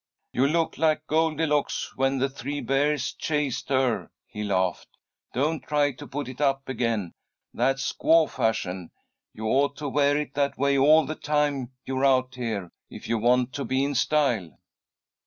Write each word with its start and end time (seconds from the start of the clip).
"You 0.33 0.47
look 0.47 0.79
like 0.79 1.05
Goldilocks 1.05 1.95
when 1.95 2.17
the 2.17 2.27
three 2.27 2.59
bears 2.59 3.13
chased 3.13 3.69
her," 3.69 4.09
he 4.25 4.43
laughed. 4.43 4.87
"Don't 5.31 5.61
try 5.61 5.91
to 5.91 6.07
put 6.07 6.27
it 6.27 6.41
up 6.41 6.67
again. 6.67 7.13
That's 7.53 7.93
squaw 7.93 8.27
fashion. 8.27 8.89
You 9.35 9.45
ought 9.45 9.77
to 9.77 9.87
wear 9.87 10.17
it 10.17 10.33
that 10.33 10.57
way 10.57 10.75
all 10.75 11.05
the 11.05 11.13
time 11.13 11.73
you're 11.85 12.03
out 12.03 12.33
here, 12.33 12.71
if 12.89 13.07
you 13.07 13.19
want 13.19 13.53
to 13.53 13.63
be 13.63 13.83
in 13.83 13.93
style." 13.93 14.57